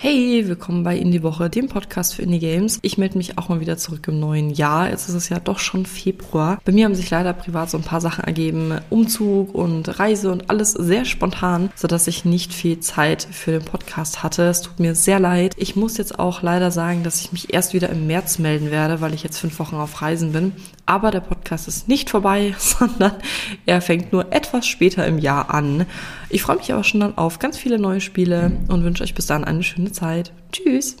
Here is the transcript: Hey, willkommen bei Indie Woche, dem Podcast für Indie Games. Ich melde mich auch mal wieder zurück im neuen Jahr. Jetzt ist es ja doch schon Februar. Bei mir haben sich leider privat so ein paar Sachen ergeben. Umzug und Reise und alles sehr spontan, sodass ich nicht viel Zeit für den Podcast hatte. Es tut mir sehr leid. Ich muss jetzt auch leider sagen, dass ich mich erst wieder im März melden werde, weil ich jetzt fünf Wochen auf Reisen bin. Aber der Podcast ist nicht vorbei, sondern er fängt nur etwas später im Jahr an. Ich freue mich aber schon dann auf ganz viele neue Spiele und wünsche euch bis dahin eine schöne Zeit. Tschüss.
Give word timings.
Hey, 0.00 0.46
willkommen 0.46 0.84
bei 0.84 0.96
Indie 0.96 1.24
Woche, 1.24 1.50
dem 1.50 1.66
Podcast 1.66 2.14
für 2.14 2.22
Indie 2.22 2.38
Games. 2.38 2.78
Ich 2.82 2.98
melde 2.98 3.18
mich 3.18 3.36
auch 3.36 3.48
mal 3.48 3.58
wieder 3.58 3.76
zurück 3.78 4.06
im 4.06 4.20
neuen 4.20 4.50
Jahr. 4.50 4.88
Jetzt 4.88 5.08
ist 5.08 5.16
es 5.16 5.28
ja 5.28 5.40
doch 5.40 5.58
schon 5.58 5.86
Februar. 5.86 6.60
Bei 6.64 6.70
mir 6.70 6.84
haben 6.84 6.94
sich 6.94 7.10
leider 7.10 7.32
privat 7.32 7.68
so 7.68 7.78
ein 7.78 7.82
paar 7.82 8.00
Sachen 8.00 8.22
ergeben. 8.22 8.78
Umzug 8.90 9.52
und 9.52 9.98
Reise 9.98 10.30
und 10.30 10.50
alles 10.50 10.70
sehr 10.70 11.04
spontan, 11.04 11.70
sodass 11.74 12.06
ich 12.06 12.24
nicht 12.24 12.54
viel 12.54 12.78
Zeit 12.78 13.26
für 13.28 13.50
den 13.50 13.64
Podcast 13.64 14.22
hatte. 14.22 14.44
Es 14.44 14.62
tut 14.62 14.78
mir 14.78 14.94
sehr 14.94 15.18
leid. 15.18 15.56
Ich 15.56 15.74
muss 15.74 15.96
jetzt 15.96 16.16
auch 16.16 16.42
leider 16.42 16.70
sagen, 16.70 17.02
dass 17.02 17.20
ich 17.20 17.32
mich 17.32 17.52
erst 17.52 17.74
wieder 17.74 17.88
im 17.88 18.06
März 18.06 18.38
melden 18.38 18.70
werde, 18.70 19.00
weil 19.00 19.14
ich 19.14 19.24
jetzt 19.24 19.40
fünf 19.40 19.58
Wochen 19.58 19.74
auf 19.74 20.00
Reisen 20.00 20.30
bin. 20.30 20.52
Aber 20.86 21.10
der 21.10 21.20
Podcast 21.20 21.66
ist 21.66 21.88
nicht 21.88 22.08
vorbei, 22.08 22.54
sondern 22.58 23.14
er 23.66 23.80
fängt 23.80 24.12
nur 24.12 24.32
etwas 24.32 24.68
später 24.68 25.04
im 25.08 25.18
Jahr 25.18 25.52
an. 25.52 25.86
Ich 26.30 26.42
freue 26.42 26.56
mich 26.56 26.72
aber 26.72 26.84
schon 26.84 27.00
dann 27.00 27.18
auf 27.18 27.40
ganz 27.40 27.58
viele 27.58 27.78
neue 27.78 28.00
Spiele 28.00 28.52
und 28.68 28.84
wünsche 28.84 29.02
euch 29.02 29.14
bis 29.14 29.26
dahin 29.26 29.44
eine 29.44 29.62
schöne 29.88 29.92
Zeit. 29.92 30.32
Tschüss. 30.52 30.96